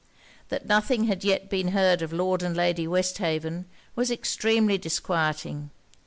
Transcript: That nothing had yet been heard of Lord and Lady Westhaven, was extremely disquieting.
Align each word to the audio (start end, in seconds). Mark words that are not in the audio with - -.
That 0.49 0.65
nothing 0.65 1.03
had 1.03 1.23
yet 1.23 1.47
been 1.47 1.67
heard 1.77 2.01
of 2.01 2.11
Lord 2.11 2.41
and 2.41 2.57
Lady 2.57 2.87
Westhaven, 2.87 3.65
was 3.95 4.09
extremely 4.09 4.79
disquieting. 4.79 5.69